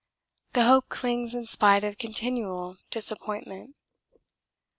[0.53, 3.75] The hope clings in spite of continual disappointment.